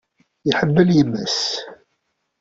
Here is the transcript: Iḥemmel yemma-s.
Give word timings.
Iḥemmel 0.49 0.89
yemma-s. 0.97 1.39